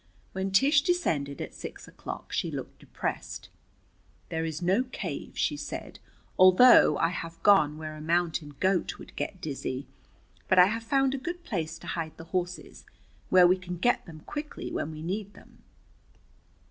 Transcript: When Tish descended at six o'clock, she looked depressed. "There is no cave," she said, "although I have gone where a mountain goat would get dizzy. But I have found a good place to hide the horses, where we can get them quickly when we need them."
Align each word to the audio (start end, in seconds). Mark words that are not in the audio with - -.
When 0.31 0.49
Tish 0.49 0.81
descended 0.81 1.41
at 1.41 1.53
six 1.53 1.87
o'clock, 1.87 2.31
she 2.31 2.49
looked 2.49 2.79
depressed. 2.79 3.49
"There 4.29 4.43
is 4.43 4.59
no 4.59 4.81
cave," 4.85 5.37
she 5.37 5.55
said, 5.55 5.99
"although 6.39 6.97
I 6.97 7.09
have 7.09 7.37
gone 7.43 7.77
where 7.77 7.95
a 7.95 8.01
mountain 8.01 8.55
goat 8.59 8.97
would 8.97 9.15
get 9.15 9.39
dizzy. 9.41 9.85
But 10.47 10.57
I 10.57 10.65
have 10.65 10.81
found 10.81 11.13
a 11.13 11.19
good 11.19 11.43
place 11.43 11.77
to 11.77 11.85
hide 11.85 12.17
the 12.17 12.23
horses, 12.33 12.83
where 13.29 13.45
we 13.45 13.59
can 13.59 13.77
get 13.77 14.07
them 14.07 14.21
quickly 14.21 14.71
when 14.71 14.89
we 14.91 15.03
need 15.03 15.35
them." 15.35 15.61